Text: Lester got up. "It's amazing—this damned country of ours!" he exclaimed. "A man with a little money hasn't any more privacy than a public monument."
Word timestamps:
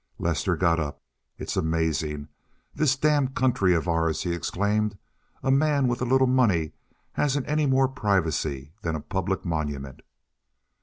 Lester 0.17 0.55
got 0.55 0.79
up. 0.79 0.99
"It's 1.37 1.55
amazing—this 1.55 2.95
damned 2.97 3.35
country 3.35 3.75
of 3.75 3.87
ours!" 3.87 4.23
he 4.23 4.33
exclaimed. 4.33 4.97
"A 5.43 5.51
man 5.51 5.87
with 5.87 6.01
a 6.01 6.05
little 6.05 6.25
money 6.25 6.71
hasn't 7.11 7.47
any 7.47 7.67
more 7.67 7.87
privacy 7.87 8.73
than 8.81 8.95
a 8.95 8.99
public 8.99 9.45
monument." 9.45 10.01